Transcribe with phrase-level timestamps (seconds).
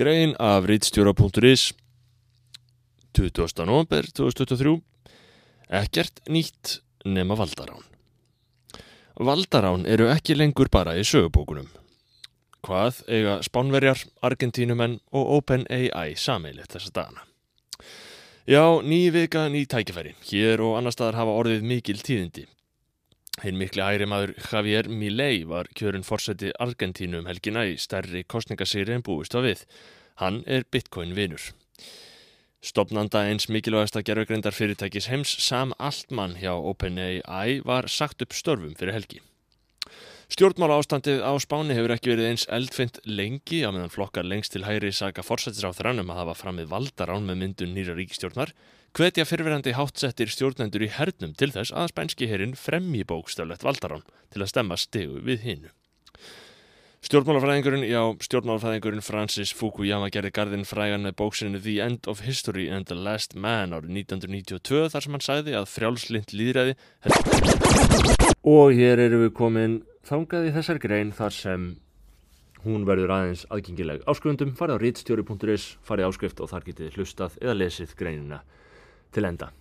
[0.00, 1.74] Grein af rítstjóra.is
[3.12, 3.64] 20.
[3.66, 4.80] november 2023
[5.68, 7.84] Ekkert nýtt nema valdarán
[9.20, 11.66] Valdarán eru ekki lengur bara í sögubókunum.
[12.64, 17.26] Hvað eiga spánverjar, argentínumenn og OpenAI sameilið þessa dagana?
[18.48, 20.14] Já, ný vika, ný tækifæri.
[20.30, 22.46] Hér og annar staðar hafa orðið mikil tíðindi.
[23.40, 28.92] Hinn mikli hægri maður Javier Milei var kjörun fórseti Argentínu um helgina í stærri kostningasýri
[28.92, 29.62] en búist var við.
[30.20, 31.46] Hann er bitcoin vinur.
[32.60, 38.98] Stopnanda eins mikilvægasta gerfugreindar fyrirtækis heims Sam Altman hjá OpenAI var sagt upp störfum fyrir
[38.98, 39.22] helgi.
[40.30, 44.62] Stjórnmála ástandið á Spáni hefur ekki verið eins eldfind lengi á meðan flokkar lengst til
[44.62, 48.52] hægri saga forsættisráþrann um að hafa framið valdarán með myndun nýra ríkistjórnar
[48.94, 54.44] hvetja fyrverandi hátsettir stjórnendur í hernum til þess að spænski herin fremji bókstaflegt valdarán til
[54.44, 55.74] að stemma stegu við hinnu.
[57.10, 62.86] Stjórnmálafræðingurinn, já, stjórnmálafræðingurinn Francis Fukuyama gerði gardinn frægan með bóksinu The End of History and
[62.86, 66.76] the Last Man árið 1992 þar sem hann sagði að frjálslind líðræði
[68.46, 71.66] Og hér eru við komin þangað í þessar grein þar sem
[72.64, 77.54] hún verður aðeins aðgengileg áskrifundum, farið á readstjóri.is, farið áskrift og þar getið hlustað eða
[77.60, 78.40] lesið greinina
[79.14, 79.52] til enda.